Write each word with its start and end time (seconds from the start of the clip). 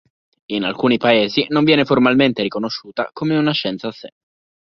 In 0.47 0.63
alcuni 0.63 0.97
paesi 0.97 1.45
non 1.49 1.63
viene 1.63 1.85
formalmente 1.85 2.41
riconosciuta 2.41 3.11
come 3.13 3.37
una 3.37 3.51
scienza 3.51 3.89
a 3.89 3.91
sé. 3.91 4.09